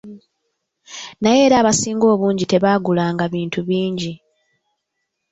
[1.21, 4.13] Naye era abasinga obungi tebaagulanga bintu bingi.